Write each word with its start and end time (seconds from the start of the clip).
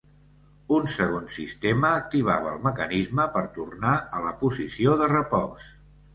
Un 0.77 0.87
segon 0.93 1.27
sistema 1.35 1.91
activava 1.97 2.55
el 2.57 2.65
mecanisme 2.65 3.27
per 3.37 3.45
tornar 3.59 3.93
a 4.21 4.25
la 4.27 4.35
posició 4.43 4.99
de 5.05 5.13
repòs. 5.15 5.71